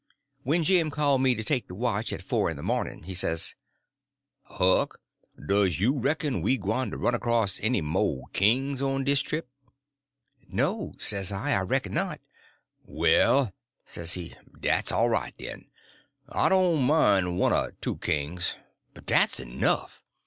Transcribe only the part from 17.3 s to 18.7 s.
one er two kings,